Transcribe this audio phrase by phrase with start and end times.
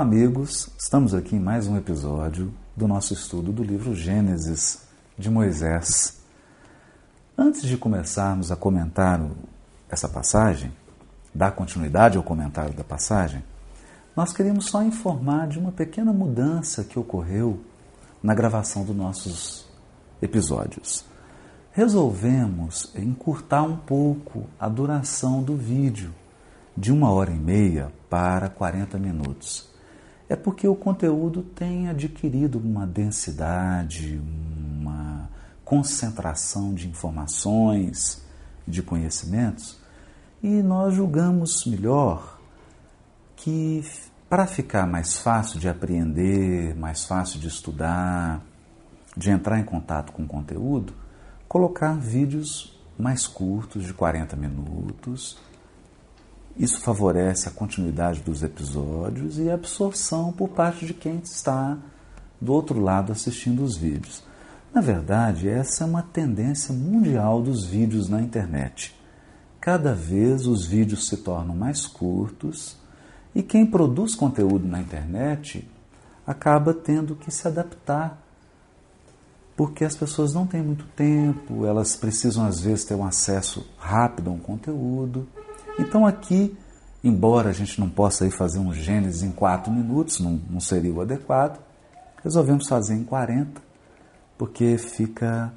[0.00, 0.70] Olá, amigos.
[0.78, 6.22] Estamos aqui em mais um episódio do nosso estudo do livro Gênesis de Moisés.
[7.36, 9.20] Antes de começarmos a comentar
[9.90, 10.72] essa passagem,
[11.34, 13.44] dar continuidade ao comentário da passagem,
[14.16, 17.60] nós queríamos só informar de uma pequena mudança que ocorreu
[18.22, 19.68] na gravação dos nossos
[20.22, 21.04] episódios.
[21.72, 26.10] Resolvemos encurtar um pouco a duração do vídeo,
[26.74, 29.69] de uma hora e meia para 40 minutos
[30.30, 34.22] é porque o conteúdo tem adquirido uma densidade,
[34.80, 35.28] uma
[35.64, 38.24] concentração de informações,
[38.64, 39.76] de conhecimentos,
[40.40, 42.38] e nós julgamos melhor
[43.34, 43.84] que
[44.28, 48.40] para ficar mais fácil de apreender, mais fácil de estudar,
[49.16, 50.92] de entrar em contato com o conteúdo,
[51.48, 55.40] colocar vídeos mais curtos, de 40 minutos,
[56.56, 61.78] isso favorece a continuidade dos episódios e a absorção por parte de quem está
[62.40, 64.22] do outro lado assistindo os vídeos.
[64.72, 68.94] Na verdade, essa é uma tendência mundial dos vídeos na internet.
[69.60, 72.76] Cada vez os vídeos se tornam mais curtos
[73.34, 75.68] e quem produz conteúdo na internet
[76.26, 78.18] acaba tendo que se adaptar,
[79.56, 84.30] porque as pessoas não têm muito tempo, elas precisam às vezes ter um acesso rápido
[84.30, 85.28] a um conteúdo.
[85.78, 86.56] Então aqui,
[87.02, 90.92] embora a gente não possa aí fazer um Gênesis em 4 minutos, não, não seria
[90.92, 91.60] o adequado,
[92.22, 93.60] resolvemos fazer em 40,
[94.36, 95.52] porque fica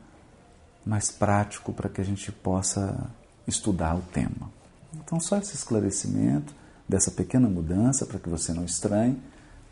[0.86, 3.09] mais prático para que a gente possa
[3.47, 4.52] estudar o tema.
[4.93, 6.54] Então, só esse esclarecimento
[6.88, 9.21] dessa pequena mudança, para que você não estranhe,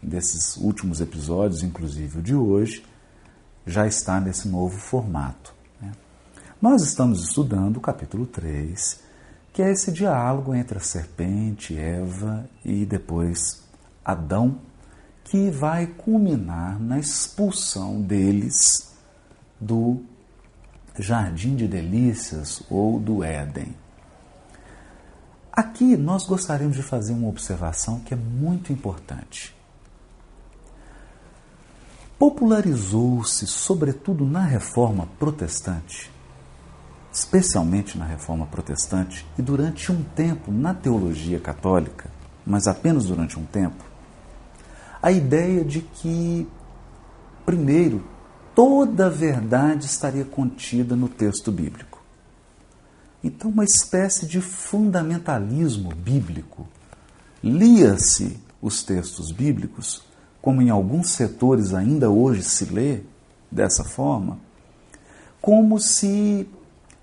[0.01, 2.83] desses últimos episódios, inclusive o de hoje,
[3.65, 5.53] já está nesse novo formato.
[5.79, 5.91] Né?
[6.61, 8.99] Nós estamos estudando o capítulo 3
[9.53, 13.63] que é esse diálogo entre a serpente, Eva e depois
[14.03, 14.59] Adão,
[15.23, 18.93] que vai culminar na expulsão deles
[19.59, 20.03] do
[20.97, 23.75] jardim de delícias ou do Éden.
[25.51, 29.53] Aqui nós gostaríamos de fazer uma observação que é muito importante.
[32.17, 36.11] Popularizou-se, sobretudo na reforma protestante,
[37.11, 42.09] especialmente na reforma protestante e durante um tempo na teologia católica,
[42.45, 43.83] mas apenas durante um tempo,
[45.01, 46.47] a ideia de que,
[47.45, 48.03] primeiro,
[48.55, 52.01] toda a verdade estaria contida no texto bíblico.
[53.23, 56.67] Então, uma espécie de fundamentalismo bíblico.
[57.43, 60.03] Lia-se os textos bíblicos,
[60.41, 63.01] como em alguns setores ainda hoje se lê
[63.49, 64.39] dessa forma,
[65.39, 66.47] como se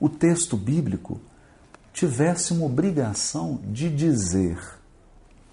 [0.01, 1.21] o texto bíblico
[1.93, 4.59] tivesse uma obrigação de dizer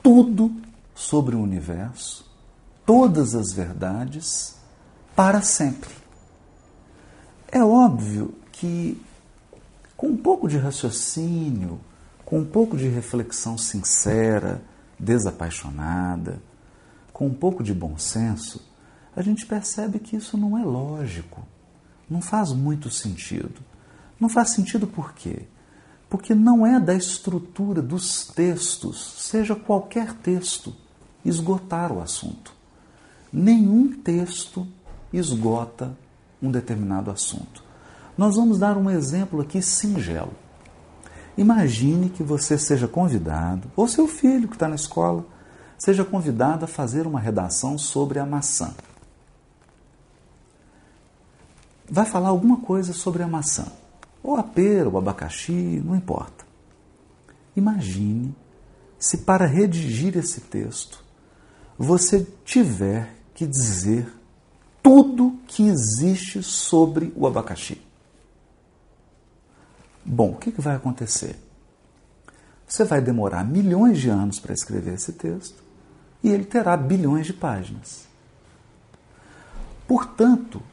[0.04, 0.56] tudo
[0.94, 2.30] sobre o universo,
[2.86, 4.56] todas as verdades,
[5.16, 5.90] para sempre.
[7.52, 9.02] É óbvio que,
[9.98, 11.80] com um pouco de raciocínio,
[12.24, 14.62] com um pouco de reflexão sincera,
[15.00, 16.42] desapaixonada,
[17.12, 18.62] com um pouco de bom senso,
[19.16, 21.48] a gente percebe que isso não é lógico,
[22.10, 23.62] não faz muito sentido.
[24.20, 25.44] Não faz sentido por quê?
[26.10, 30.74] Porque não é da estrutura dos textos, seja qualquer texto,
[31.24, 32.54] esgotar o assunto.
[33.32, 34.66] Nenhum texto
[35.12, 35.98] esgota
[36.42, 37.64] um determinado assunto.
[38.18, 40.34] Nós vamos dar um exemplo aqui singelo.
[41.38, 45.26] Imagine que você seja convidado, ou seu filho que está na escola,
[45.78, 48.74] seja convidado a fazer uma redação sobre a maçã.
[51.90, 53.66] Vai falar alguma coisa sobre a maçã
[54.26, 55.52] ou a pera, ou abacaxi,
[55.86, 56.44] não importa.
[57.56, 58.36] Imagine
[58.98, 61.04] se para redigir esse texto
[61.78, 64.12] você tiver que dizer
[64.82, 67.80] tudo que existe sobre o abacaxi.
[70.04, 71.36] Bom, o que, que vai acontecer?
[72.68, 75.64] Você vai demorar milhões de anos para escrever esse texto
[76.24, 78.08] e ele terá bilhões de páginas.
[79.88, 80.64] Portanto,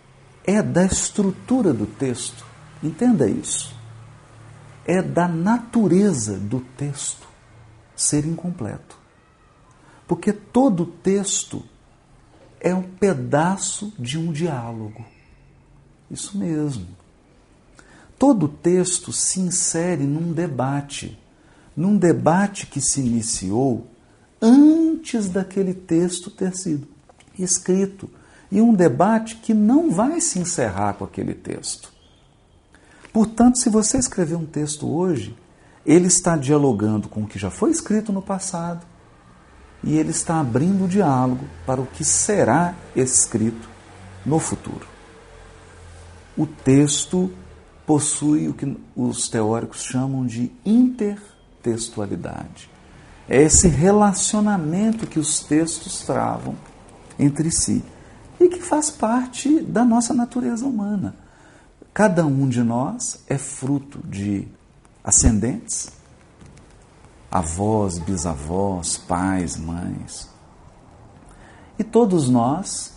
[0.42, 2.51] é da estrutura do texto
[2.82, 3.74] Entenda isso.
[4.84, 7.28] É da natureza do texto
[7.94, 8.98] ser incompleto.
[10.06, 11.62] Porque todo texto
[12.60, 15.04] é um pedaço de um diálogo.
[16.10, 16.86] Isso mesmo.
[18.18, 21.18] Todo texto se insere num debate,
[21.76, 23.86] num debate que se iniciou
[24.40, 26.86] antes daquele texto ter sido
[27.38, 28.10] escrito,
[28.50, 31.91] e um debate que não vai se encerrar com aquele texto.
[33.12, 35.36] Portanto, se você escrever um texto hoje,
[35.84, 38.86] ele está dialogando com o que já foi escrito no passado
[39.84, 43.68] e ele está abrindo o diálogo para o que será escrito
[44.24, 44.86] no futuro.
[46.36, 47.32] O texto
[47.84, 52.70] possui o que os teóricos chamam de intertextualidade.
[53.28, 56.56] É esse relacionamento que os textos travam
[57.18, 57.84] entre si
[58.40, 61.14] e que faz parte da nossa natureza humana.
[61.94, 64.48] Cada um de nós é fruto de
[65.04, 65.90] ascendentes,
[67.30, 70.30] avós, bisavós, pais, mães.
[71.78, 72.94] E todos nós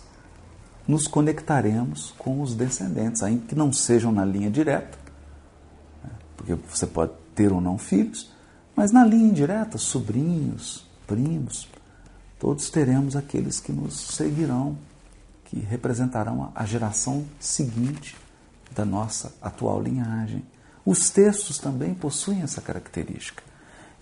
[0.88, 4.96] nos conectaremos com os descendentes, ainda que não sejam na linha direta,
[6.02, 6.10] né?
[6.34, 8.32] porque você pode ter ou não filhos,
[8.74, 11.68] mas na linha indireta, sobrinhos, primos,
[12.38, 14.78] todos teremos aqueles que nos seguirão,
[15.44, 18.16] que representarão a geração seguinte
[18.76, 20.44] da nossa atual linhagem.
[20.84, 23.42] Os textos também possuem essa característica.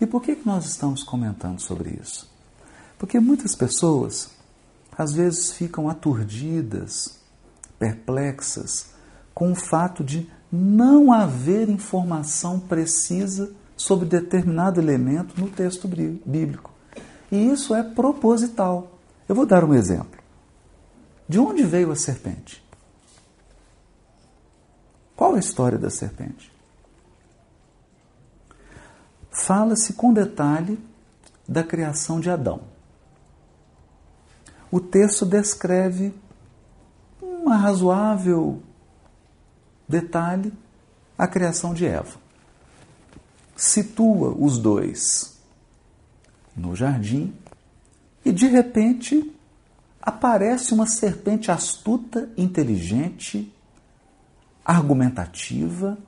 [0.01, 2.29] E por que, que nós estamos comentando sobre isso?
[2.99, 4.31] Porque muitas pessoas
[4.99, 7.19] às vezes ficam aturdidas,
[7.79, 8.91] perplexas,
[9.33, 16.73] com o fato de não haver informação precisa sobre determinado elemento no texto bíblico.
[17.31, 18.99] E isso é proposital.
[19.29, 20.23] Eu vou dar um exemplo.
[21.29, 22.64] De onde veio a serpente?
[25.17, 26.53] Qual a história da serpente?
[29.31, 30.79] Fala-se com detalhe
[31.49, 32.63] da criação de Adão.
[34.71, 36.15] O texto descreve
[37.23, 38.63] um razoável
[39.89, 40.53] detalhe
[41.17, 42.19] a criação de Eva.
[43.57, 45.39] Situa os dois
[46.57, 47.35] no jardim
[48.25, 49.33] e de repente
[50.03, 53.54] aparece uma serpente astuta, inteligente,
[54.65, 55.99] argumentativa,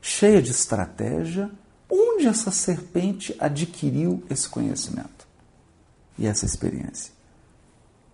[0.00, 1.50] cheia de estratégia
[1.96, 5.28] Onde essa serpente adquiriu esse conhecimento
[6.18, 7.12] e essa experiência?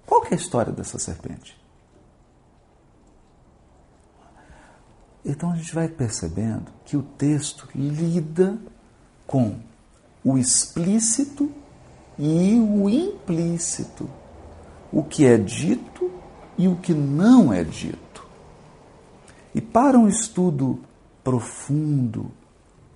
[0.04, 1.58] Qual é a história dessa serpente?
[5.24, 8.58] Então a gente vai percebendo que o texto lida
[9.26, 9.58] com
[10.24, 11.50] o explícito
[12.18, 14.10] e o implícito,
[14.92, 16.10] o que é dito
[16.58, 18.09] e o que não é dito.
[19.54, 20.80] E para um estudo
[21.24, 22.30] profundo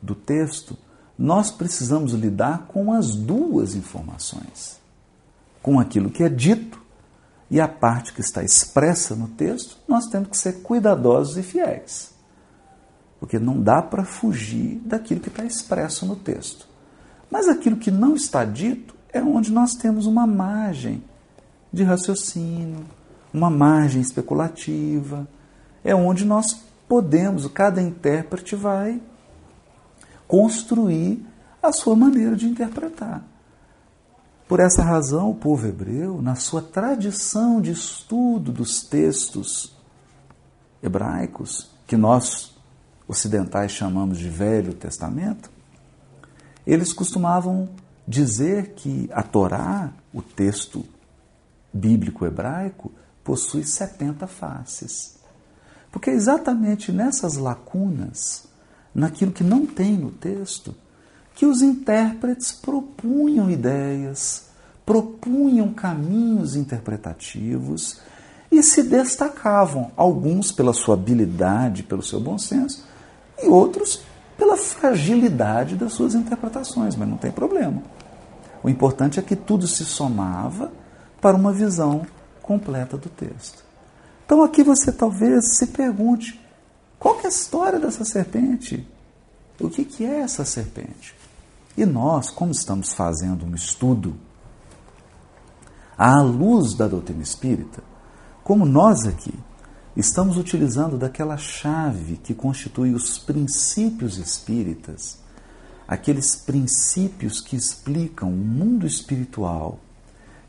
[0.01, 0.77] do texto,
[1.19, 4.81] nós precisamos lidar com as duas informações.
[5.62, 6.81] Com aquilo que é dito
[7.51, 12.12] e a parte que está expressa no texto, nós temos que ser cuidadosos e fiéis.
[13.19, 16.69] Porque não dá para fugir daquilo que está expresso no texto.
[17.31, 21.03] Mas aquilo que não está dito é onde nós temos uma margem
[21.73, 22.85] de raciocínio,
[23.33, 25.27] uma margem especulativa,
[25.85, 29.01] é onde nós podemos, cada intérprete vai
[30.27, 31.25] construir
[31.63, 33.23] a sua maneira de interpretar.
[34.49, 39.75] Por essa razão, o povo hebreu, na sua tradição de estudo dos textos
[40.83, 42.55] hebraicos, que nós
[43.07, 45.50] ocidentais chamamos de Velho Testamento,
[46.67, 47.69] eles costumavam
[48.07, 50.85] dizer que a Torá, o texto
[51.73, 55.19] bíblico hebraico, possui 70 faces.
[55.95, 58.49] Porque é exatamente nessas lacunas
[58.93, 60.75] naquilo que não tem no texto,
[61.37, 64.47] que os intérpretes propunham ideias,
[64.85, 68.01] propunham caminhos interpretativos
[68.51, 72.85] e se destacavam, alguns pela sua habilidade, pelo seu bom senso,
[73.41, 74.03] e outros
[74.37, 77.81] pela fragilidade das suas interpretações, mas não tem problema.
[78.65, 80.73] O importante é que tudo se somava
[81.21, 82.05] para uma visão
[82.43, 83.63] completa do texto.
[84.25, 86.40] Então aqui você talvez se pergunte:
[86.99, 88.87] qual é a história dessa serpente?
[89.61, 91.14] O que, que é essa serpente?
[91.76, 94.16] E nós, como estamos fazendo um estudo
[95.97, 97.83] à luz da doutrina espírita,
[98.43, 99.35] como nós aqui
[99.97, 105.19] estamos utilizando daquela chave que constitui os princípios espíritas,
[105.87, 109.78] aqueles princípios que explicam o mundo espiritual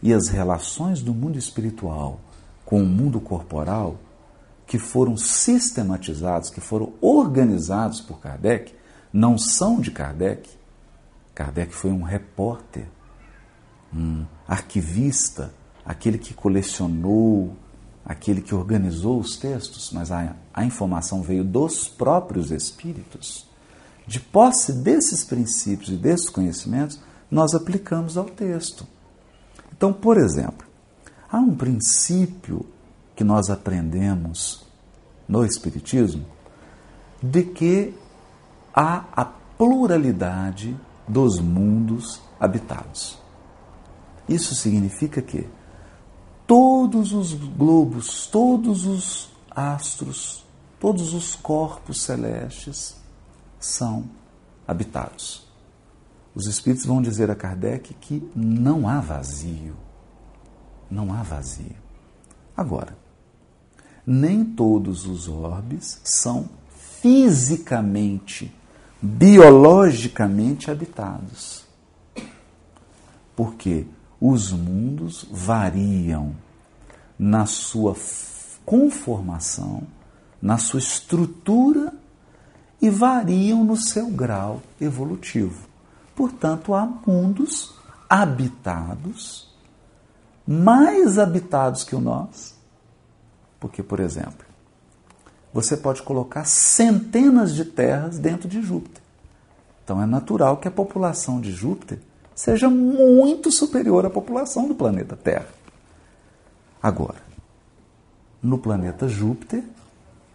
[0.02, 2.20] e as relações do mundo espiritual
[2.66, 3.98] com o mundo corporal,
[4.66, 8.74] que foram sistematizados, que foram organizados por Kardec,
[9.14, 10.50] não são de Kardec.
[11.34, 12.88] Kardec foi um repórter,
[13.94, 15.54] um arquivista,
[15.86, 17.56] aquele que colecionou,
[18.04, 23.48] aquele que organizou os textos, mas a, a informação veio dos próprios espíritos.
[24.08, 28.86] De posse desses princípios e desses conhecimentos, nós aplicamos ao texto.
[29.76, 30.68] Então, por exemplo,
[31.32, 32.66] há um princípio
[33.16, 34.66] que nós aprendemos
[35.28, 36.26] no Espiritismo
[37.22, 37.94] de que
[38.74, 40.78] há a pluralidade
[41.08, 43.18] dos mundos habitados.
[44.28, 45.48] Isso significa que
[46.46, 50.44] todos os globos, todos os astros,
[50.80, 52.96] todos os corpos celestes
[53.60, 54.06] são
[54.68, 55.48] habitados.
[56.34, 59.85] Os espíritos vão dizer a Kardec que não há vazio.
[60.90, 61.76] Não há vazio.
[62.56, 62.98] Agora,
[64.06, 66.50] nem todos os orbes são
[67.02, 68.54] fisicamente,
[69.02, 71.66] biologicamente habitados.
[73.36, 73.86] Porque
[74.20, 76.36] os mundos variam
[77.18, 77.96] na sua
[78.66, 79.84] conformação,
[80.42, 81.94] na sua estrutura
[82.82, 85.68] e variam no seu grau evolutivo.
[86.16, 87.74] Portanto, há mundos
[88.10, 89.55] habitados,
[90.48, 92.56] mais habitados que o nosso.
[93.60, 94.46] Porque, por exemplo,
[95.54, 99.02] você pode colocar centenas de terras dentro de Júpiter.
[99.84, 102.00] Então é natural que a população de Júpiter
[102.34, 105.48] seja muito superior à população do planeta Terra.
[106.82, 107.24] Agora,
[108.44, 109.64] no planeta Júpiter,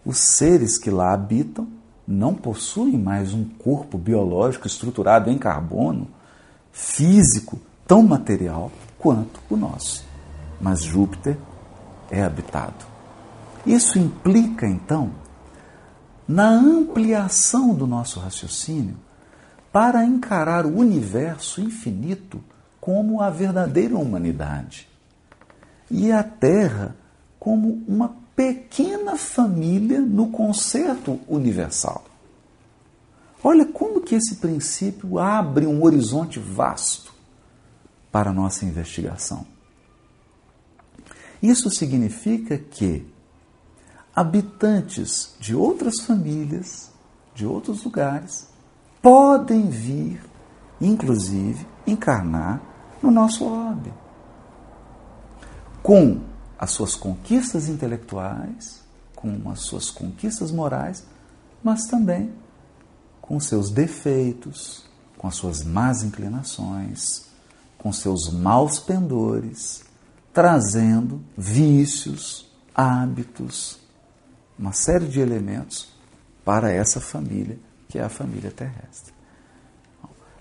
[0.05, 1.67] os seres que lá habitam
[2.07, 6.07] não possuem mais um corpo biológico estruturado em carbono,
[6.71, 10.05] físico, tão material quanto o nosso.
[10.59, 11.37] Mas Júpiter
[12.09, 12.85] é habitado.
[13.65, 15.11] Isso implica, então,
[16.27, 18.95] na ampliação do nosso raciocínio
[19.71, 22.41] para encarar o universo infinito
[22.79, 24.87] como a verdadeira humanidade
[25.89, 26.95] e a Terra
[27.39, 32.05] como uma pequena família no concerto universal.
[33.43, 37.10] Olha como que esse princípio abre um horizonte vasto
[38.11, 39.45] para nossa investigação.
[41.41, 43.07] Isso significa que
[44.15, 46.91] habitantes de outras famílias,
[47.33, 48.47] de outros lugares,
[49.01, 50.21] podem vir,
[50.79, 52.61] inclusive, encarnar
[53.01, 53.91] no nosso orbe.
[55.81, 56.21] Com
[56.59, 58.81] as suas conquistas intelectuais,
[59.15, 61.03] com as suas conquistas morais,
[61.63, 62.31] mas também
[63.19, 64.83] com seus defeitos,
[65.17, 67.30] com as suas más inclinações,
[67.81, 69.83] com seus maus pendores,
[70.31, 73.79] trazendo vícios, hábitos,
[74.57, 75.89] uma série de elementos
[76.45, 77.57] para essa família
[77.89, 79.13] que é a família terrestre.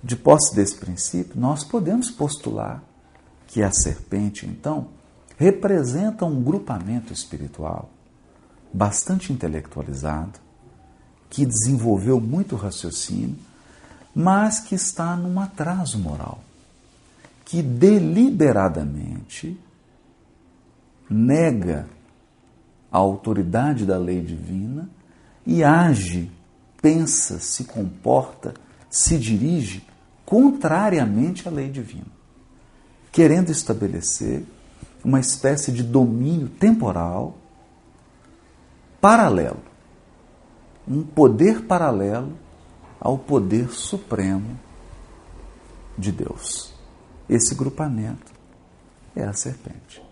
[0.05, 2.83] De posse desse princípio, nós podemos postular
[3.47, 4.89] que a serpente, então,
[5.37, 7.91] representa um grupamento espiritual
[8.73, 10.39] bastante intelectualizado,
[11.29, 13.37] que desenvolveu muito raciocínio,
[14.15, 16.41] mas que está num atraso moral,
[17.51, 19.59] que deliberadamente
[21.11, 21.89] nega
[22.93, 24.89] a autoridade da lei divina
[25.45, 26.31] e age,
[26.81, 28.55] pensa, se comporta,
[28.89, 29.85] se dirige
[30.25, 32.07] contrariamente à lei divina,
[33.11, 34.45] querendo estabelecer
[35.05, 37.37] uma espécie de domínio temporal
[39.01, 39.65] paralelo,
[40.87, 42.33] um poder paralelo
[43.01, 44.57] ao poder supremo
[45.99, 46.79] de Deus.
[47.31, 48.33] Esse grupamento
[49.15, 50.03] é a serpente.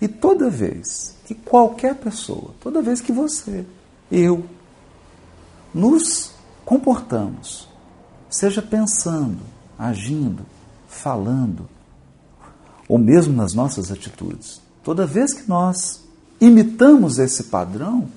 [0.00, 3.64] E toda vez que qualquer pessoa, toda vez que você,
[4.10, 4.44] eu,
[5.72, 6.32] nos
[6.64, 7.68] comportamos,
[8.28, 9.38] seja pensando,
[9.78, 10.44] agindo,
[10.88, 11.68] falando,
[12.88, 14.60] ou mesmo nas nossas atitudes.
[14.82, 16.02] Toda vez que nós
[16.40, 18.08] imitamos esse padrão,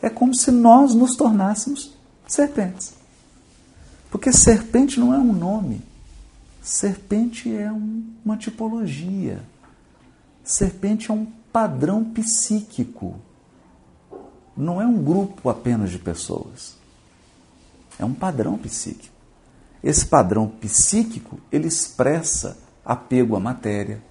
[0.00, 1.92] é como se nós nos tornássemos
[2.28, 2.94] serpentes.
[4.08, 5.82] Porque serpente não é um nome,
[6.68, 9.42] serpente é um, uma tipologia,
[10.44, 13.18] serpente é um padrão psíquico,
[14.54, 16.76] não é um grupo apenas de pessoas,
[17.98, 19.14] é um padrão psíquico.
[19.82, 24.02] Esse padrão psíquico ele expressa apego à matéria,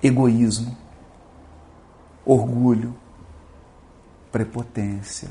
[0.00, 0.76] egoísmo,
[2.24, 2.96] orgulho,
[4.30, 5.28] prepotência,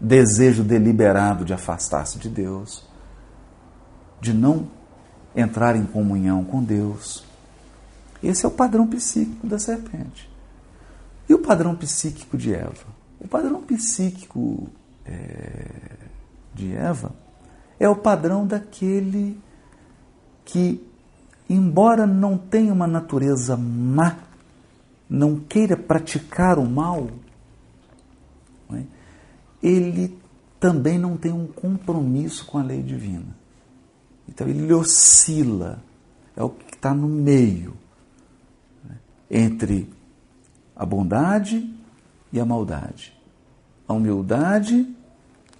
[0.00, 2.88] desejo deliberado de afastar-se de Deus,
[4.20, 4.68] de não
[5.36, 7.24] entrar em comunhão com Deus.
[8.22, 10.30] Esse é o padrão psíquico da serpente.
[11.28, 12.86] E o padrão psíquico de Eva?
[13.20, 14.68] O padrão psíquico
[15.04, 15.68] é,
[16.54, 17.12] de Eva
[17.78, 19.38] é o padrão daquele
[20.44, 20.84] que
[21.48, 24.16] embora não tenha uma natureza má,
[25.08, 27.08] não queira praticar o mal?
[29.62, 30.18] Ele
[30.58, 33.36] também não tem um compromisso com a lei divina.
[34.28, 35.82] Então ele oscila,
[36.36, 37.76] é o que está no meio
[38.84, 38.96] né?
[39.30, 39.92] entre
[40.76, 41.74] a bondade
[42.32, 43.16] e a maldade,
[43.88, 44.86] a humildade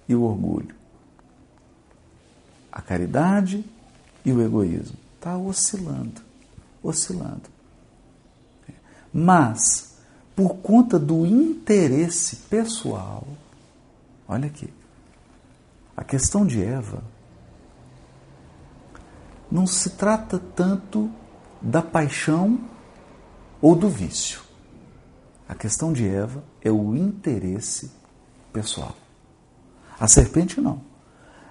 [0.07, 0.75] e o orgulho,
[2.71, 3.65] a caridade
[4.23, 4.97] e o egoísmo?
[5.17, 6.21] Está oscilando,
[6.81, 7.49] oscilando.
[9.13, 9.97] Mas,
[10.35, 13.27] por conta do interesse pessoal,
[14.31, 14.73] olha aqui,
[15.95, 17.03] a questão de Eva
[19.51, 21.11] não se trata tanto
[21.61, 22.59] da paixão
[23.61, 24.41] ou do vício.
[25.49, 27.91] A questão de Eva é o interesse
[28.53, 28.95] pessoal.
[29.99, 30.81] A serpente não.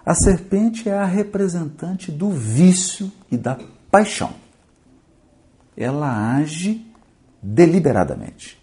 [0.05, 3.59] A serpente é a representante do vício e da
[3.91, 4.33] paixão.
[5.77, 6.91] Ela age
[7.43, 8.59] deliberadamente.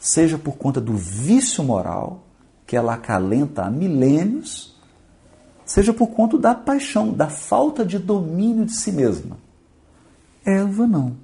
[0.00, 2.27] Seja por conta do vício moral,
[2.68, 4.76] que ela acalenta há milênios,
[5.64, 9.38] seja por conta da paixão, da falta de domínio de si mesma.
[10.44, 11.16] Eva não.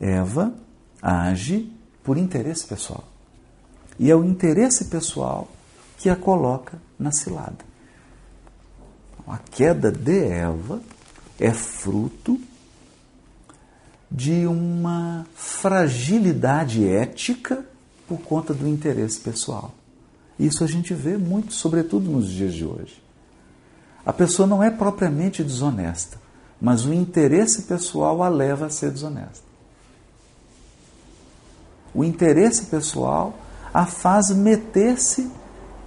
[0.00, 0.54] Eva
[1.02, 1.70] age
[2.02, 3.04] por interesse pessoal.
[3.98, 5.48] E é o interesse pessoal
[5.98, 7.62] que a coloca na cilada.
[9.28, 10.80] A queda de Eva
[11.38, 12.40] é fruto
[14.10, 17.66] de uma fragilidade ética
[18.08, 19.74] por conta do interesse pessoal.
[20.40, 23.02] Isso a gente vê muito, sobretudo nos dias de hoje.
[24.06, 26.16] A pessoa não é propriamente desonesta,
[26.58, 29.44] mas o interesse pessoal a leva a ser desonesta.
[31.94, 33.38] O interesse pessoal
[33.74, 35.30] a faz meter-se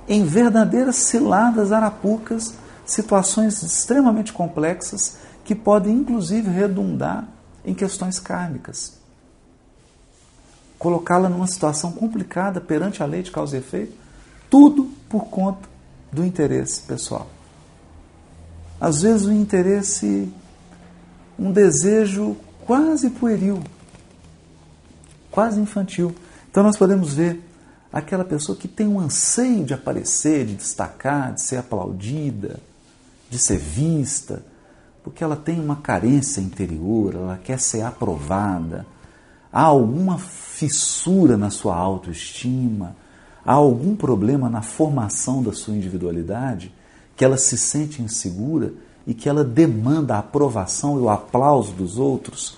[0.07, 2.53] em verdadeiras ciladas arapucas,
[2.85, 7.27] situações extremamente complexas que podem inclusive redundar
[7.65, 8.99] em questões kármicas.
[10.77, 14.02] Colocá-la numa situação complicada perante a lei de causa e efeito,
[14.53, 15.67] tudo por conta
[16.11, 17.27] do interesse pessoal.
[18.79, 20.31] Às vezes o interesse,
[21.39, 23.63] um desejo quase pueril,
[25.31, 26.13] quase infantil.
[26.51, 27.43] Então nós podemos ver
[27.91, 32.59] aquela pessoa que tem um anseio de aparecer, de destacar, de ser aplaudida,
[33.31, 34.45] de ser vista,
[35.03, 38.85] porque ela tem uma carência interior, ela quer ser aprovada,
[39.51, 42.95] há alguma fissura na sua autoestima,
[43.45, 46.73] há algum problema na formação da sua individualidade,
[47.15, 48.73] que ela se sente insegura
[49.05, 52.57] e que ela demanda a aprovação e o aplauso dos outros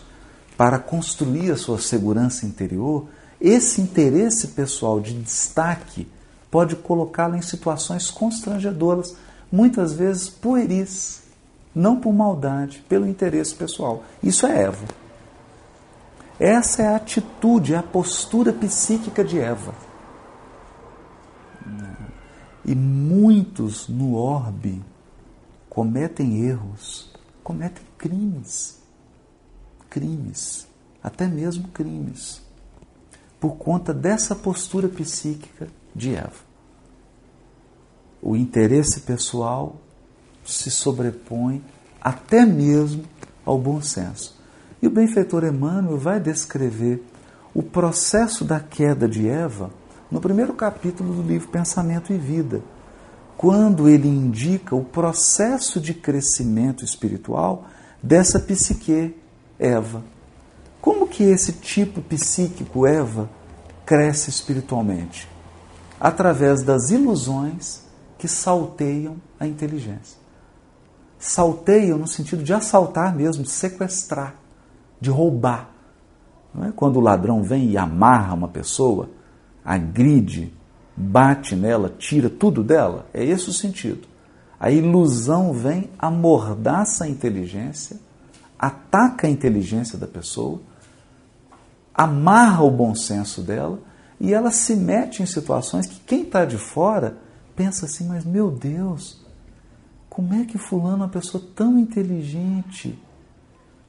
[0.57, 3.05] para construir a sua segurança interior,
[3.41, 6.07] esse interesse pessoal de destaque
[6.49, 9.15] pode colocá-la em situações constrangedoras,
[9.51, 11.23] muitas vezes pueris
[11.75, 14.03] não por maldade, pelo interesse pessoal.
[14.23, 14.85] Isso é Eva.
[16.39, 19.73] Essa é a atitude, a postura psíquica de Eva.
[22.65, 24.81] E muitos no orbe
[25.69, 27.11] cometem erros,
[27.43, 28.79] cometem crimes.
[29.87, 30.67] Crimes,
[31.01, 32.41] até mesmo crimes,
[33.39, 36.43] por conta dessa postura psíquica de Eva.
[38.21, 39.79] O interesse pessoal
[40.43, 41.63] se sobrepõe
[42.01, 43.03] até mesmo
[43.45, 44.35] ao bom senso.
[44.81, 47.03] E o benfeitor Emmanuel vai descrever
[47.53, 49.71] o processo da queda de Eva
[50.11, 52.61] no primeiro capítulo do livro Pensamento e Vida,
[53.37, 57.65] quando ele indica o processo de crescimento espiritual
[58.01, 59.15] dessa psique
[59.59, 60.03] Eva.
[60.79, 63.29] Como que esse tipo psíquico Eva
[63.85, 65.27] cresce espiritualmente?
[65.99, 67.83] Através das ilusões
[68.17, 70.25] que salteiam a inteligência
[71.25, 74.35] salteiam no sentido de assaltar mesmo, de sequestrar,
[74.99, 75.69] de roubar.
[76.53, 76.71] Não é?
[76.73, 79.09] Quando o ladrão vem e amarra uma pessoa,
[79.65, 80.53] agride,
[80.95, 84.07] bate nela, tira tudo dela, é esse o sentido.
[84.59, 87.97] A ilusão vem, amordaça a inteligência,
[88.57, 90.61] ataca a inteligência da pessoa,
[91.93, 93.79] amarra o bom senso dela
[94.19, 97.17] e ela se mete em situações que quem está de fora
[97.55, 99.21] pensa assim: mas meu Deus,
[100.09, 102.97] como é que fulano, uma pessoa tão inteligente,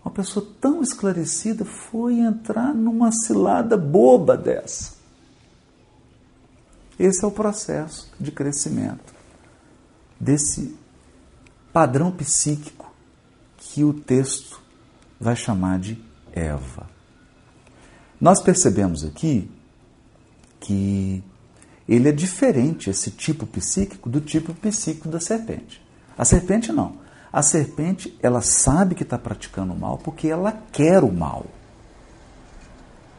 [0.04, 4.95] uma pessoa tão esclarecida, foi entrar numa cilada boba dessa?
[6.98, 9.14] Esse é o processo de crescimento
[10.18, 10.74] desse
[11.72, 12.90] padrão psíquico
[13.58, 14.60] que o texto
[15.20, 16.88] vai chamar de Eva.
[18.20, 19.50] Nós percebemos aqui
[20.58, 21.22] que
[21.88, 25.84] ele é diferente, esse tipo psíquico, do tipo psíquico da serpente.
[26.16, 26.96] A serpente não.
[27.32, 31.44] A serpente, ela sabe que está praticando o mal porque ela quer o mal.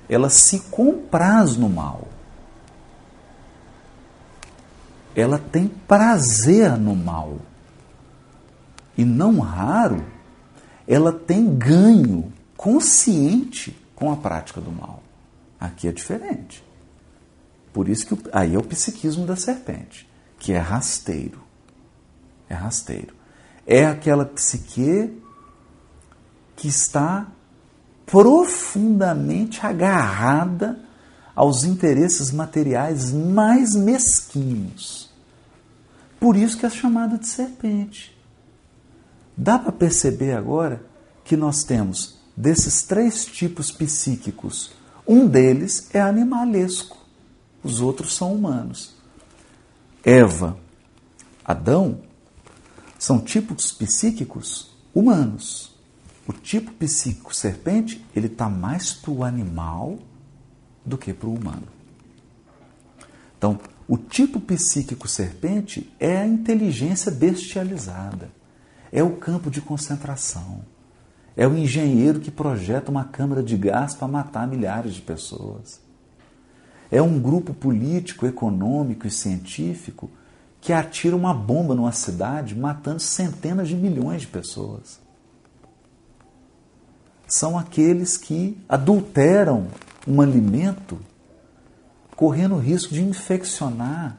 [0.10, 2.08] Ela se compraz no mal.
[5.18, 7.40] Ela tem prazer no mal.
[8.98, 10.06] E não raro,
[10.88, 15.04] ela tem ganho consciente com a prática do mal.
[15.60, 16.64] Aqui é diferente.
[17.74, 20.08] Por isso que aí é o psiquismo da serpente,
[20.40, 21.48] que é rasteiro
[22.50, 23.14] é rasteiro.
[23.66, 25.22] É aquela psique
[26.56, 27.28] que está
[28.06, 30.80] profundamente agarrada
[31.36, 35.07] aos interesses materiais mais mesquinhos.
[36.20, 38.18] Por isso que é chamada de serpente.
[39.36, 40.84] Dá para perceber agora
[41.24, 44.72] que nós temos desses três tipos psíquicos,
[45.08, 46.98] um deles é animalesco,
[47.64, 48.96] os outros são humanos.
[50.04, 50.58] Eva,
[51.44, 52.02] Adão
[53.00, 55.76] são tipos psíquicos humanos.
[56.28, 59.98] O tipo psíquico serpente, ele está mais para o animal
[60.86, 61.68] do que para o humano.
[63.38, 68.30] Então, o tipo psíquico serpente é a inteligência bestializada,
[68.92, 70.62] é o campo de concentração,
[71.38, 75.80] é o engenheiro que projeta uma câmara de gás para matar milhares de pessoas.
[76.92, 80.10] É um grupo político, econômico e científico
[80.60, 85.00] que atira uma bomba numa cidade matando centenas de milhões de pessoas.
[87.28, 89.68] São aqueles que adulteram
[90.08, 90.98] um alimento
[92.18, 94.18] correndo o risco de infeccionar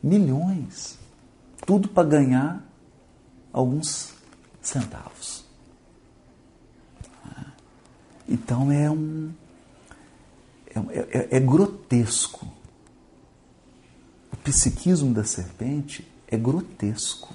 [0.00, 0.96] milhões.
[1.66, 2.64] Tudo para ganhar
[3.52, 4.14] alguns
[4.60, 5.44] centavos.
[8.28, 9.32] Então é um.
[10.90, 12.46] É, é, é grotesco
[14.42, 17.34] psiquismo da serpente é grotesco.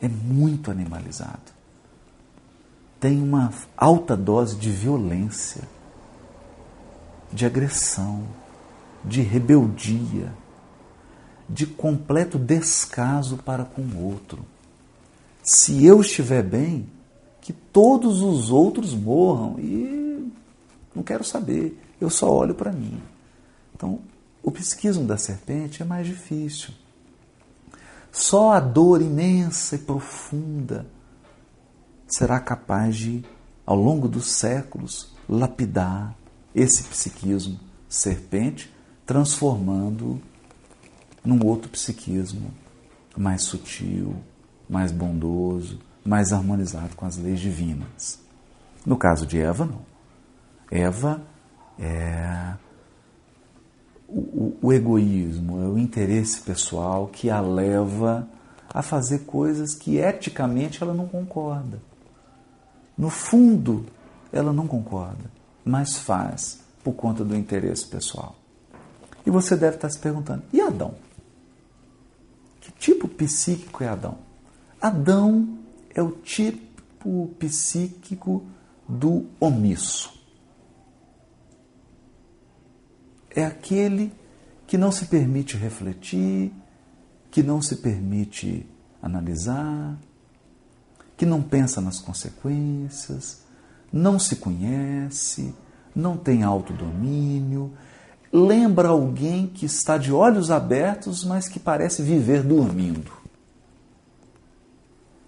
[0.00, 1.52] É muito animalizado.
[2.98, 5.62] Tem uma alta dose de violência,
[7.34, 8.22] de agressão,
[9.04, 10.32] de rebeldia,
[11.48, 14.46] de completo descaso para com o outro.
[15.42, 16.86] Se eu estiver bem,
[17.40, 20.32] que todos os outros morram e
[20.94, 23.02] não quero saber, eu só olho para mim.
[23.74, 23.98] Então,
[24.40, 26.72] o psiquismo da serpente é mais difícil.
[28.12, 30.86] Só a dor imensa e profunda
[32.06, 33.24] será capaz de,
[33.66, 36.16] ao longo dos séculos, lapidar
[36.54, 38.72] esse psiquismo serpente,
[39.04, 40.20] transformando
[41.24, 42.52] num outro psiquismo
[43.16, 44.16] mais sutil,
[44.68, 48.20] mais bondoso, mais harmonizado com as leis divinas.
[48.84, 49.82] No caso de Eva, não.
[50.70, 51.22] Eva
[51.78, 52.54] é
[54.08, 58.28] o, o, egoísmo, é o interesse pessoal que a leva
[58.72, 61.80] a fazer coisas que eticamente ela não concorda.
[62.96, 63.86] No fundo,
[64.32, 65.30] ela não concorda,
[65.64, 68.36] mas faz por conta do interesse pessoal.
[69.24, 70.94] E você deve estar se perguntando: e Adão?
[72.60, 74.18] Que tipo psíquico é Adão?
[74.80, 75.58] Adão
[75.94, 78.44] é o tipo psíquico
[78.88, 80.14] do omisso.
[83.34, 84.12] é aquele
[84.66, 86.52] que não se permite refletir,
[87.30, 88.66] que não se permite
[89.02, 89.98] analisar,
[91.16, 93.42] que não pensa nas consequências,
[93.94, 95.54] não se conhece,
[95.94, 97.72] não tem autodomínio,
[98.32, 103.12] lembra alguém que está de olhos abertos, mas que parece viver dormindo.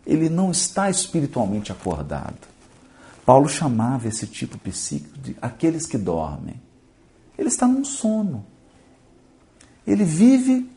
[0.05, 2.49] Ele não está espiritualmente acordado.
[3.25, 6.61] Paulo chamava esse tipo psíquico de aqueles que dormem.
[7.39, 8.45] Ele está num sono.
[9.87, 10.69] Ele vive,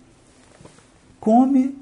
[1.19, 1.75] come,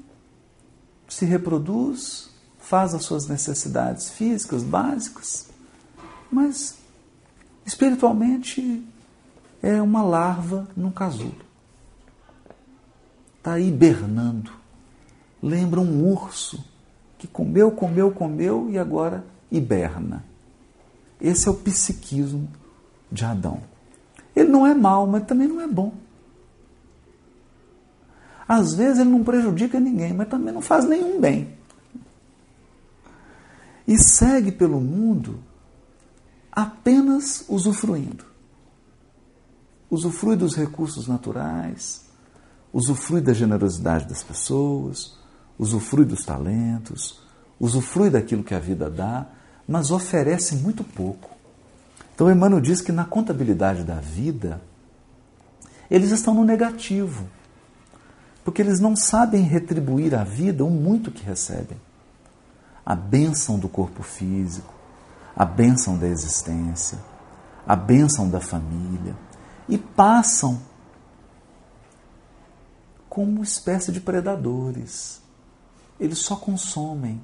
[1.06, 5.48] se reproduz, faz as suas necessidades físicas básicas,
[6.30, 6.78] mas
[7.64, 8.84] espiritualmente
[9.62, 11.36] é uma larva num casulo.
[13.38, 14.52] Está hibernando.
[15.42, 16.64] Lembra um urso
[17.16, 20.24] que comeu, comeu, comeu e agora hiberna.
[21.20, 22.48] Esse é o psiquismo
[23.10, 23.60] de Adão.
[24.34, 25.92] Ele não é mal, mas também não é bom.
[28.46, 31.56] Às vezes ele não prejudica ninguém, mas também não faz nenhum bem.
[33.86, 35.40] E segue pelo mundo
[36.58, 38.24] apenas usufruindo.
[39.88, 42.04] Usufrui dos recursos naturais,
[42.72, 45.16] usufrui da generosidade das pessoas,
[45.56, 47.20] usufrui dos talentos,
[47.60, 49.28] usufrui daquilo que a vida dá,
[49.68, 51.30] mas oferece muito pouco.
[52.12, 54.60] Então, Emmanuel diz que na contabilidade da vida,
[55.88, 57.24] eles estão no negativo,
[58.44, 61.78] porque eles não sabem retribuir à vida o muito que recebem.
[62.84, 64.74] A bênção do corpo físico,
[65.38, 66.98] a bênção da existência,
[67.64, 69.16] a bênção da família,
[69.68, 70.60] e passam
[73.08, 75.22] como espécie de predadores.
[76.00, 77.22] Eles só consomem.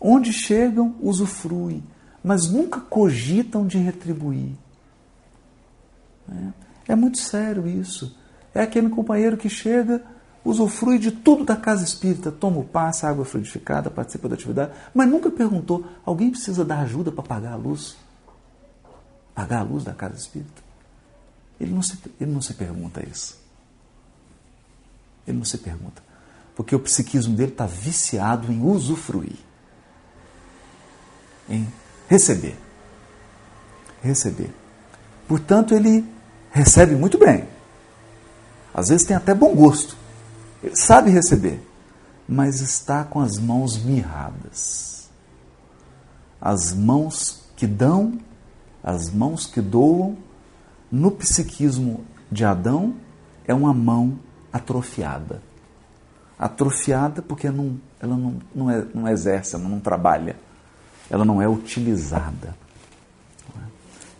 [0.00, 1.82] Onde chegam, usufruem
[2.24, 4.56] mas nunca cogitam de retribuir.
[6.26, 8.18] É, é muito sério isso.
[8.54, 10.02] É aquele companheiro que chega,
[10.44, 15.08] usufrui de tudo da casa espírita, toma o passe, água fluidificada, participa da atividade, mas
[15.08, 17.96] nunca perguntou: alguém precisa dar ajuda para pagar a luz?
[19.34, 20.62] Pagar a luz da casa espírita?
[21.58, 23.38] Ele não se, ele não se pergunta isso.
[25.26, 26.02] Ele não se pergunta.
[26.54, 29.38] Porque o psiquismo dele está viciado em usufruir,
[31.48, 31.66] em
[32.08, 32.56] receber.
[34.02, 34.50] Receber.
[35.26, 36.04] Portanto, ele
[36.52, 37.48] recebe muito bem.
[38.72, 39.96] Às vezes tem até bom gosto.
[40.72, 41.60] Sabe receber,
[42.28, 45.08] mas está com as mãos mirradas.
[46.40, 48.18] As mãos que dão,
[48.82, 50.16] as mãos que doam,
[50.90, 52.94] no psiquismo de Adão,
[53.46, 54.18] é uma mão
[54.52, 55.42] atrofiada.
[56.38, 60.36] Atrofiada porque não, ela não, não, é, não exerce, ela não trabalha,
[61.10, 62.56] ela não é utilizada.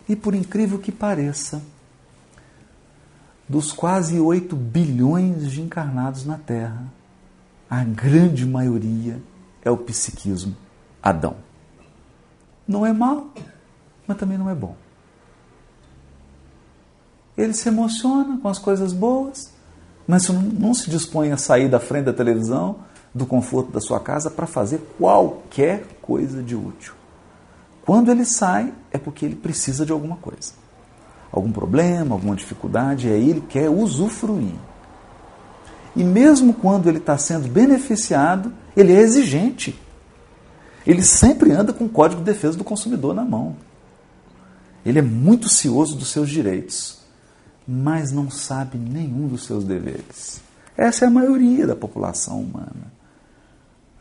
[0.07, 1.61] E por incrível que pareça,
[3.47, 6.91] dos quase 8 bilhões de encarnados na Terra,
[7.69, 9.21] a grande maioria
[9.63, 10.55] é o psiquismo
[11.01, 11.35] Adão.
[12.67, 13.27] Não é mal,
[14.07, 14.75] mas também não é bom.
[17.37, 19.51] Ele se emociona com as coisas boas,
[20.07, 22.77] mas não se dispõe a sair da frente da televisão,
[23.13, 26.93] do conforto da sua casa, para fazer qualquer coisa de útil.
[27.85, 30.53] Quando ele sai, é porque ele precisa de alguma coisa.
[31.35, 34.55] Algum problema, alguma dificuldade, e aí ele quer usufruir.
[35.93, 39.77] E mesmo quando ele está sendo beneficiado, ele é exigente.
[40.87, 43.57] Ele sempre anda com o Código de Defesa do Consumidor na mão.
[44.85, 46.99] Ele é muito cioso dos seus direitos,
[47.67, 50.39] mas não sabe nenhum dos seus deveres.
[50.77, 52.93] Essa é a maioria da população humana.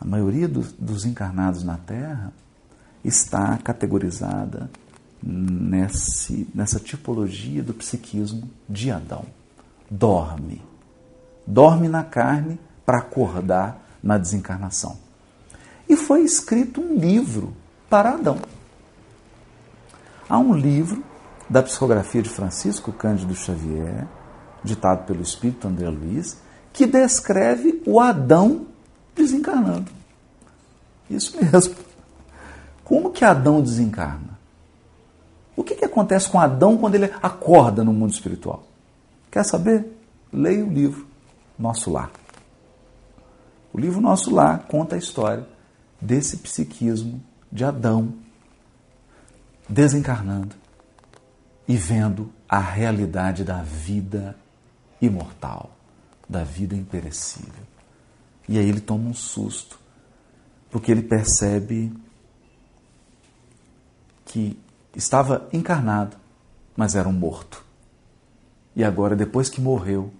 [0.01, 2.33] A maioria do, dos encarnados na Terra
[3.05, 4.70] está categorizada
[5.26, 9.24] nesse, nessa tipologia do psiquismo de Adão.
[9.90, 10.60] Dorme.
[11.46, 14.98] Dorme na carne para acordar na desencarnação.
[15.88, 17.54] E foi escrito um livro
[17.88, 18.38] para Adão.
[20.28, 21.02] Há um livro
[21.48, 24.06] da psicografia de Francisco Cândido Xavier,
[24.62, 26.38] ditado pelo espírito André Luiz,
[26.72, 28.66] que descreve o Adão
[29.14, 29.90] desencarnando.
[31.08, 31.74] Isso mesmo.
[32.82, 34.34] Como que Adão desencarna?
[35.56, 38.64] O que, que acontece com Adão quando ele acorda no mundo espiritual?
[39.30, 39.86] Quer saber?
[40.32, 41.06] Leia o livro
[41.58, 42.10] Nosso Lar.
[43.72, 45.46] O livro Nosso Lar conta a história
[46.00, 48.14] desse psiquismo de Adão
[49.68, 50.54] desencarnando
[51.66, 54.36] e vendo a realidade da vida
[55.00, 55.70] imortal,
[56.28, 57.64] da vida imperecível.
[58.48, 59.78] E aí ele toma um susto,
[60.70, 61.92] porque ele percebe
[64.26, 64.58] que
[64.94, 66.16] estava encarnado,
[66.76, 67.64] mas era um morto.
[68.74, 70.12] E agora, depois que morreu,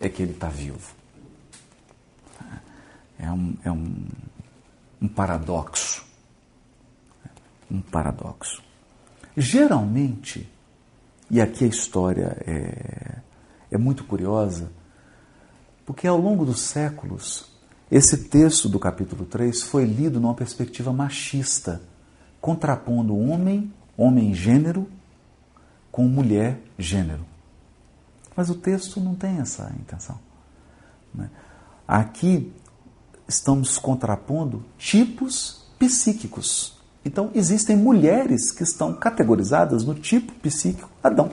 [0.00, 0.94] é que ele está vivo.
[3.18, 4.06] É um, é um,
[5.00, 6.04] um paradoxo.
[7.70, 8.62] Um paradoxo.
[9.36, 10.48] Geralmente,
[11.30, 13.18] e aqui a história é,
[13.70, 14.70] é muito curiosa,
[15.86, 17.50] porque ao longo dos séculos,
[17.90, 21.80] esse texto do capítulo 3 foi lido numa perspectiva machista
[22.42, 24.88] contrapondo homem, homem gênero,
[25.90, 27.24] com mulher gênero.
[28.34, 30.18] Mas o texto não tem essa intenção.
[31.14, 31.28] Né?
[31.86, 32.52] Aqui
[33.28, 36.80] estamos contrapondo tipos psíquicos.
[37.04, 41.30] Então, existem mulheres que estão categorizadas no tipo psíquico Adão.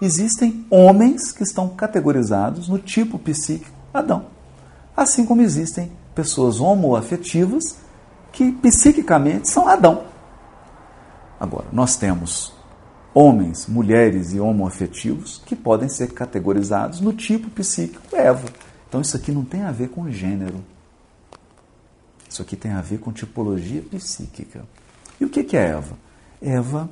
[0.00, 4.26] Existem homens que estão categorizados no tipo psíquico Adão.
[4.96, 7.76] Assim como existem pessoas homoafetivas
[8.32, 10.13] que psiquicamente são Adão.
[11.38, 12.52] Agora, nós temos
[13.12, 18.48] homens, mulheres e homoafetivos que podem ser categorizados no tipo psíquico Eva.
[18.88, 20.64] Então isso aqui não tem a ver com gênero.
[22.28, 24.64] Isso aqui tem a ver com tipologia psíquica.
[25.20, 25.96] E o que é Eva?
[26.42, 26.90] Eva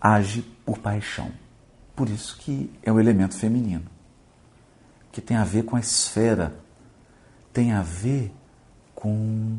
[0.00, 1.30] age por paixão.
[1.94, 3.84] Por isso que é o elemento feminino.
[5.12, 6.56] Que tem a ver com a esfera,
[7.52, 8.32] tem a ver
[8.94, 9.58] com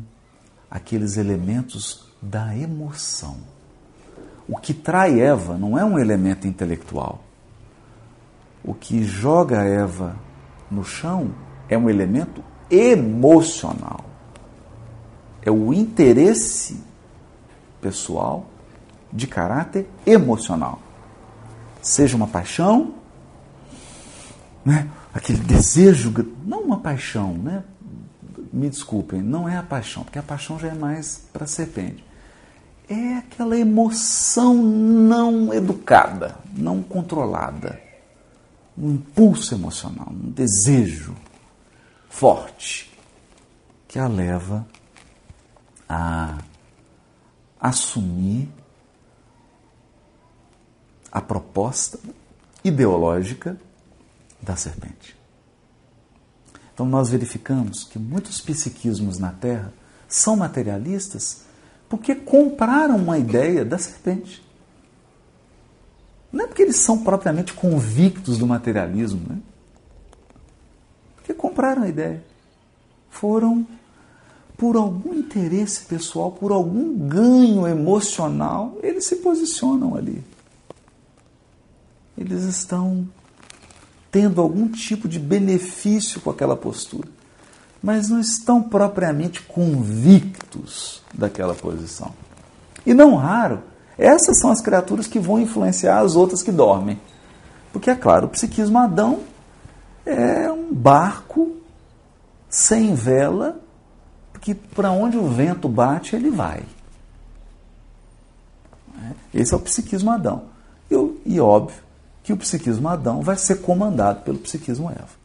[0.70, 3.53] aqueles elementos da emoção.
[4.48, 7.22] O que trai Eva não é um elemento intelectual.
[8.62, 10.16] O que joga Eva
[10.70, 11.30] no chão
[11.68, 14.04] é um elemento emocional.
[15.42, 16.82] É o interesse
[17.80, 18.46] pessoal
[19.12, 20.78] de caráter emocional.
[21.80, 22.94] Seja uma paixão,
[24.64, 24.88] né?
[25.12, 26.12] aquele desejo,
[26.44, 27.62] não uma paixão, né?
[28.52, 32.04] me desculpem, não é a paixão, porque a paixão já é mais para serpente.
[32.88, 37.80] É aquela emoção não educada, não controlada.
[38.76, 41.14] Um impulso emocional, um desejo
[42.08, 42.92] forte
[43.86, 44.66] que a leva
[45.88, 46.38] a
[47.60, 48.48] assumir
[51.10, 51.98] a proposta
[52.64, 53.56] ideológica
[54.42, 55.16] da serpente.
[56.72, 59.72] Então nós verificamos que muitos psiquismos na Terra
[60.08, 61.44] são materialistas
[61.88, 64.42] porque compraram uma ideia da serpente.
[66.32, 69.38] Não é porque eles são propriamente convictos do materialismo, né?
[71.16, 72.24] Porque compraram a ideia.
[73.08, 73.66] Foram
[74.56, 80.22] por algum interesse pessoal, por algum ganho emocional, eles se posicionam ali.
[82.16, 83.06] Eles estão
[84.10, 87.08] tendo algum tipo de benefício com aquela postura,
[87.84, 92.14] mas não estão propriamente convictos daquela posição.
[92.86, 93.62] E não raro,
[93.98, 96.98] essas são as criaturas que vão influenciar as outras que dormem.
[97.74, 99.20] Porque, é claro, o psiquismo Adão
[100.06, 101.56] é um barco
[102.48, 103.60] sem vela,
[104.40, 106.62] que para onde o vento bate, ele vai.
[109.34, 110.44] Esse é o psiquismo Adão.
[110.90, 110.94] E,
[111.26, 111.82] e óbvio,
[112.22, 115.23] que o psiquismo Adão vai ser comandado pelo psiquismo Eva.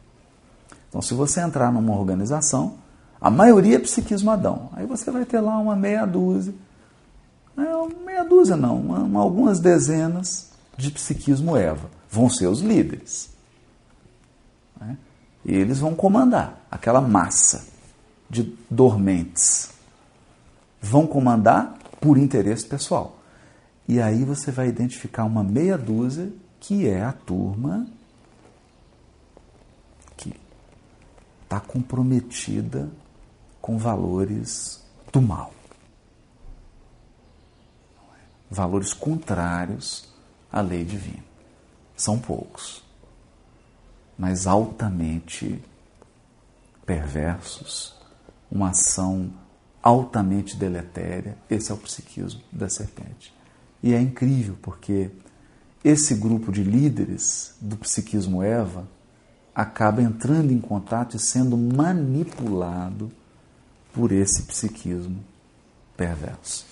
[0.90, 2.74] Então, se você entrar numa organização,
[3.20, 4.68] a maioria é psiquismo Adão.
[4.72, 6.52] Aí você vai ter lá uma meia dúzia,
[7.56, 11.88] é, meia dúzia não, uma, uma, algumas dezenas de psiquismo Eva.
[12.10, 13.30] Vão ser os líderes.
[14.80, 14.96] Né?
[15.44, 17.66] E eles vão comandar aquela massa
[18.28, 19.70] de dormentes.
[20.82, 23.18] Vão comandar por interesse pessoal.
[23.86, 27.86] E aí você vai identificar uma meia dúzia que é a turma
[31.50, 32.88] está comprometida
[33.60, 35.52] com valores do mal.
[38.48, 40.08] Valores contrários
[40.52, 41.24] à lei divina.
[41.96, 42.84] São poucos,
[44.16, 45.60] mas altamente
[46.86, 47.96] perversos,
[48.48, 49.32] uma ação
[49.82, 51.36] altamente deletéria.
[51.50, 53.34] Esse é o psiquismo da serpente.
[53.82, 55.10] E é incrível porque
[55.82, 58.86] esse grupo de líderes do psiquismo Eva
[59.54, 63.10] acaba entrando em contato e sendo manipulado
[63.92, 65.18] por esse psiquismo
[65.96, 66.64] perverso.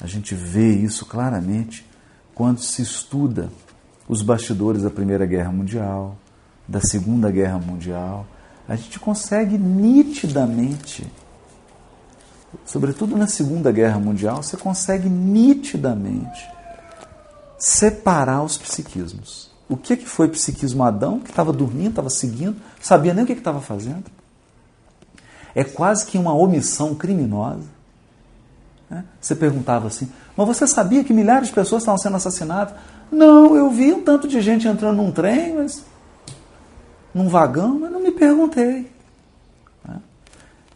[0.00, 1.86] A gente vê isso claramente
[2.34, 3.50] quando se estuda
[4.08, 6.16] os bastidores da Primeira Guerra Mundial,
[6.68, 8.26] da Segunda Guerra Mundial.
[8.68, 11.10] A gente consegue nitidamente,
[12.66, 16.48] sobretudo na Segunda Guerra Mundial, você consegue nitidamente
[17.58, 19.53] separar os psiquismos.
[19.74, 23.32] O que, que foi psiquismo Adão, que estava dormindo, estava seguindo, sabia nem o que
[23.32, 24.04] estava fazendo.
[25.52, 27.66] É quase que uma omissão criminosa.
[28.88, 29.04] Né?
[29.20, 32.74] Você perguntava assim, mas você sabia que milhares de pessoas estavam sendo assassinadas?
[33.10, 35.84] Não, eu vi um tanto de gente entrando num trem, mas
[37.12, 38.92] num vagão, mas não me perguntei.
[39.84, 40.00] Né?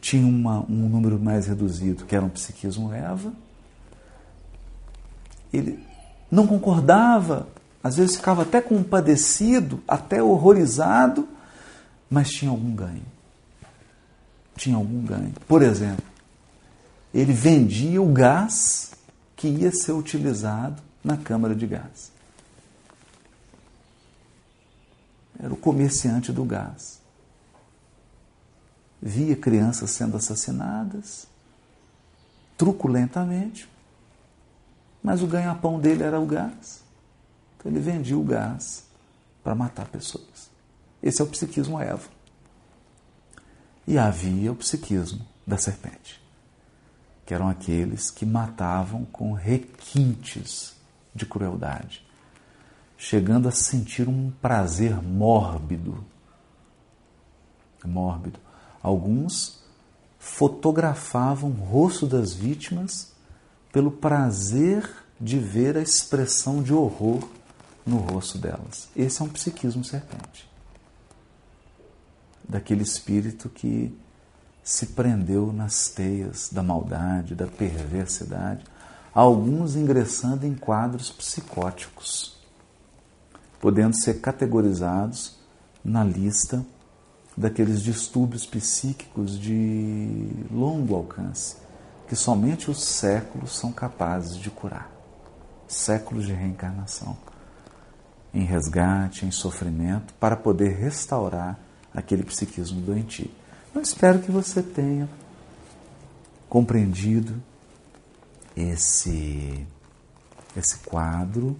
[0.01, 3.33] Tinha uma, um número mais reduzido, que era um psiquismo Eva.
[5.53, 5.79] Ele
[6.31, 7.47] não concordava,
[7.83, 11.29] às vezes ficava até compadecido, até horrorizado,
[12.11, 13.07] mas tinha algum ganho.
[14.57, 15.33] Tinha algum ganho.
[15.47, 16.05] Por exemplo,
[17.14, 18.93] ele vendia o gás
[19.37, 22.11] que ia ser utilizado na câmara de gás.
[25.38, 26.99] Era o comerciante do gás.
[29.01, 31.29] Via crianças sendo assassinadas
[32.57, 33.69] truculentamente,
[35.01, 36.88] mas o ganha-pão dele era o gás.
[37.59, 38.87] Então ele vendia o gás
[39.42, 40.49] para matar pessoas.
[41.03, 42.09] Esse é o psiquismo Eva.
[43.87, 46.22] E havia o psiquismo da serpente,
[47.24, 50.74] que eram aqueles que matavam com requintes
[51.14, 52.07] de crueldade,
[52.97, 56.05] chegando a sentir um prazer mórbido.
[57.85, 58.39] Mórbido.
[58.83, 59.64] Alguns
[60.18, 63.12] fotografavam o rosto das vítimas
[63.72, 64.89] pelo prazer
[65.20, 67.26] de ver a expressão de horror
[67.89, 68.89] no rosto delas.
[68.95, 70.49] Esse é um psiquismo serpente.
[72.49, 73.97] Daquele espírito que
[74.62, 78.64] se prendeu nas teias da maldade, da perversidade,
[79.14, 82.39] alguns ingressando em quadros psicóticos,
[83.61, 85.39] podendo ser categorizados
[85.84, 86.64] na lista
[87.36, 91.57] daqueles distúrbios psíquicos de longo alcance
[92.09, 94.91] que somente os séculos são capazes de curar.
[95.68, 97.16] Séculos de reencarnação,
[98.33, 101.59] em resgate, em sofrimento, para poder restaurar
[101.95, 103.31] aquele psiquismo doentio.
[103.74, 105.09] Eu espero que você tenha
[106.49, 107.35] compreendido
[108.57, 109.66] esse,
[110.57, 111.57] esse quadro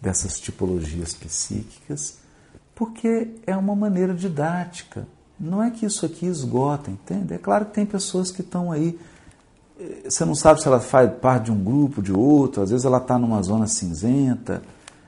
[0.00, 2.18] dessas tipologias psíquicas,
[2.74, 5.06] porque é uma maneira didática,
[5.40, 7.32] Não é que isso aqui esgota, entende?
[7.32, 8.98] É claro que tem pessoas que estão aí.
[9.78, 12.84] Eh, você não sabe se ela faz parte de um grupo, de outro, às vezes
[12.84, 14.62] ela está numa zona cinzenta,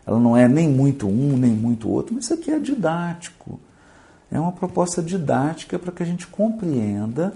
[0.06, 3.60] ela não é nem muito um, nem muito outro, mas isso aqui é didático.
[4.30, 7.34] É uma proposta didática para que a gente compreenda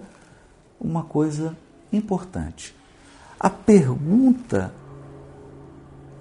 [0.81, 1.57] uma coisa
[1.93, 2.75] importante.
[3.39, 4.73] A pergunta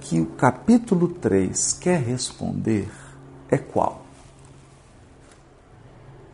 [0.02, 2.92] que o capítulo 3 quer responder
[3.50, 4.06] é qual?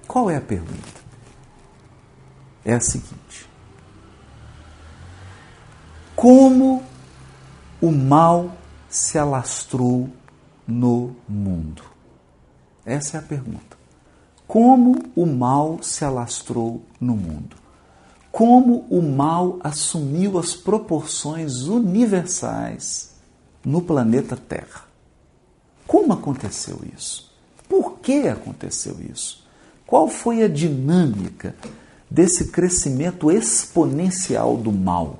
[0.07, 1.01] Qual é a pergunta?
[2.65, 3.47] É a seguinte:
[6.15, 6.83] Como
[7.81, 8.51] o mal
[8.91, 10.09] se alastrou
[10.67, 11.81] no mundo?
[12.85, 13.77] Essa é a pergunta.
[14.45, 17.55] Como o mal se alastrou no mundo?
[18.29, 23.11] Como o mal assumiu as proporções universais
[23.63, 24.83] no planeta Terra?
[25.87, 27.33] Como aconteceu isso?
[27.69, 29.45] Por que aconteceu isso?
[29.87, 31.55] Qual foi a dinâmica
[32.09, 35.19] desse crescimento exponencial do mal,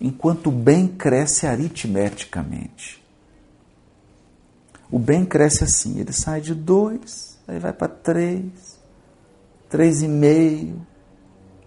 [0.00, 3.02] enquanto o bem cresce aritmeticamente?
[4.90, 8.50] O bem cresce assim, ele sai de 2, aí vai para 3,
[9.70, 10.74] 3,5,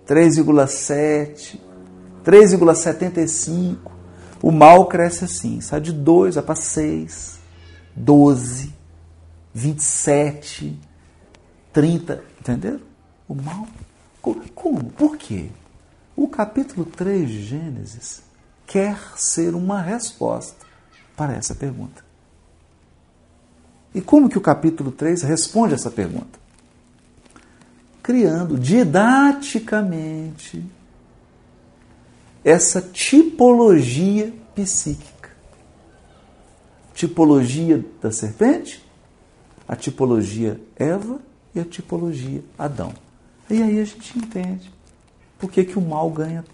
[0.08, 1.60] 3,7,
[2.26, 3.78] 3,75.
[4.42, 7.40] O mal cresce assim, sai de 2, vai para 6,
[7.96, 8.74] 12,
[9.54, 10.80] 27,
[11.72, 12.82] 30, entenderam?
[13.28, 13.68] O mal.
[14.56, 14.84] Como?
[14.92, 15.50] Por quê?
[16.16, 18.22] O capítulo 3 de Gênesis
[18.68, 20.66] quer ser uma resposta
[21.16, 22.04] para essa pergunta.
[23.94, 26.40] E como que o capítulo 3 responde essa pergunta?
[28.02, 30.64] Criando didaticamente
[32.44, 35.30] essa tipologia psíquica.
[36.94, 38.84] Tipologia da serpente,
[39.68, 41.20] a tipologia Eva
[41.54, 42.94] e a tipologia Adão.
[43.50, 44.72] E aí a gente entende
[45.42, 46.46] por que, que o mal ganha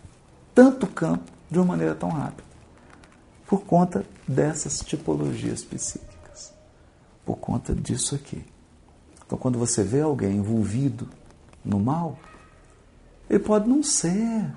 [0.55, 2.47] tanto campo de uma maneira tão rápida.
[3.45, 6.53] Por conta dessas tipologias psíquicas.
[7.25, 8.45] Por conta disso aqui.
[9.25, 11.09] Então, quando você vê alguém envolvido
[11.63, 12.17] no mal,
[13.29, 14.49] ele pode não ser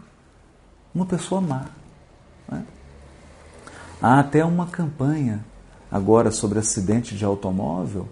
[0.94, 1.66] uma pessoa má.
[2.48, 2.64] Né?
[4.00, 5.44] Há até uma campanha
[5.90, 8.08] agora sobre acidente de automóvel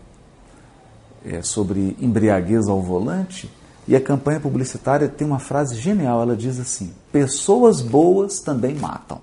[1.24, 3.50] é, sobre embriaguez ao volante,
[3.88, 6.20] e a campanha publicitária tem uma frase genial.
[6.20, 9.18] Ela diz assim: Pessoas boas também matam.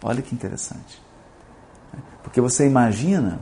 [0.00, 1.02] Olha que interessante.
[2.22, 3.40] Porque você imagina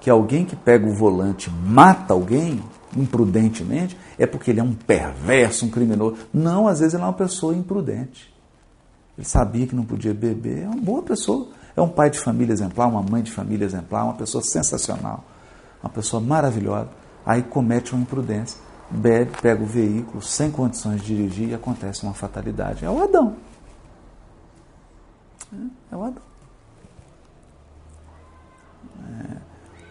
[0.00, 2.62] que alguém que pega o volante mata alguém
[2.96, 6.16] imprudentemente, é porque ele é um perverso, um criminoso.
[6.32, 8.32] Não, às vezes ele é uma pessoa imprudente.
[9.18, 11.48] Ele sabia que não podia beber, é uma boa pessoa.
[11.76, 15.24] É um pai de família exemplar, uma mãe de família exemplar, uma pessoa sensacional
[15.82, 16.88] uma pessoa maravilhosa,
[17.24, 18.58] aí comete uma imprudência,
[18.90, 22.84] bebe, pega o veículo sem condições de dirigir e acontece uma fatalidade.
[22.84, 23.36] É o Adão.
[25.52, 26.22] É, é o Adão.
[29.04, 29.36] É,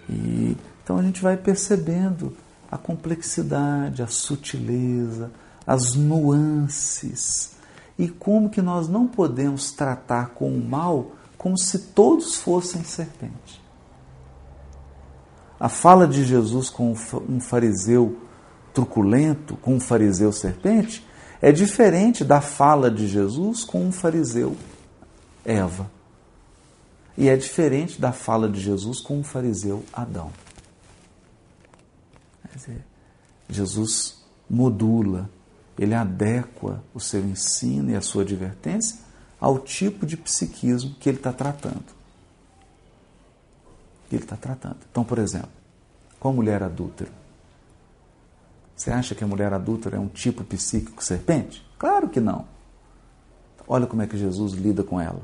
[0.10, 2.36] e, então a gente vai percebendo
[2.72, 5.32] a complexidade, a sutileza,
[5.66, 7.58] as nuances
[7.98, 13.60] e como que nós não podemos tratar com o mal como se todos fossem serpentes.
[15.60, 16.96] A fala de Jesus com
[17.28, 18.18] um fariseu
[18.74, 21.06] truculento, com um fariseu serpente,
[21.42, 24.56] é diferente da fala de Jesus com um fariseu
[25.44, 25.92] Eva.
[27.18, 30.32] E é diferente da fala de Jesus com um fariseu Adão.
[32.42, 32.86] Quer dizer,
[33.50, 35.30] Jesus modula,
[35.78, 39.00] ele adequa o seu ensino e a sua advertência
[39.40, 41.99] ao tipo de psiquismo que ele está tratando
[44.10, 44.78] que ele está tratando.
[44.92, 45.50] Então, por exemplo,
[46.20, 47.12] com a mulher adúltera.
[48.76, 51.66] Você acha que a mulher adúltera é um tipo psíquico serpente?
[51.78, 52.46] Claro que não.
[53.68, 55.22] Olha como é que Jesus lida com ela.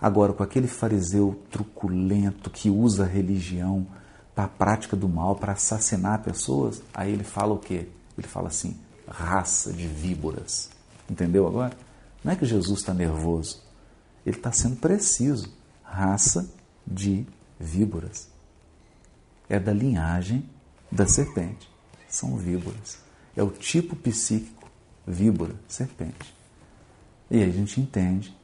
[0.00, 3.86] Agora, com aquele fariseu truculento que usa a religião
[4.34, 7.88] para a prática do mal, para assassinar pessoas, aí ele fala o quê?
[8.16, 10.70] Ele fala assim: raça de víboras.
[11.08, 11.76] Entendeu agora?
[12.24, 13.62] Não é que Jesus está nervoso.
[14.24, 15.52] Ele está sendo preciso.
[15.82, 16.48] Raça
[16.86, 17.39] de víboras.
[19.48, 20.48] É da linhagem
[20.90, 21.68] da serpente.
[22.08, 22.98] São víboras.
[23.36, 24.68] É o tipo psíquico
[25.06, 26.34] víbora, serpente.
[27.30, 28.36] E a gente entende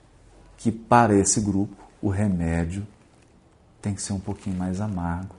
[0.56, 2.86] que para esse grupo o remédio
[3.80, 5.34] tem que ser um pouquinho mais amargo.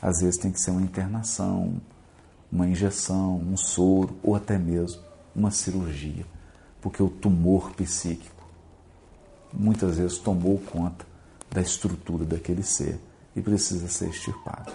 [0.00, 1.80] Às vezes tem que ser uma internação,
[2.50, 5.02] uma injeção, um soro ou até mesmo
[5.34, 6.26] uma cirurgia,
[6.80, 8.44] porque o tumor psíquico
[9.52, 11.06] muitas vezes tomou conta
[11.52, 12.98] da estrutura daquele ser
[13.36, 14.72] e precisa ser extirpado.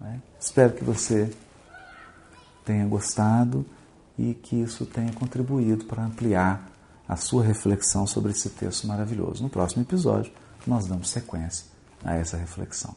[0.00, 0.20] Né?
[0.38, 1.30] Espero que você
[2.64, 3.66] tenha gostado
[4.18, 6.70] e que isso tenha contribuído para ampliar
[7.08, 9.42] a sua reflexão sobre esse texto maravilhoso.
[9.42, 10.32] No próximo episódio,
[10.66, 11.66] nós damos sequência
[12.04, 12.94] a essa reflexão.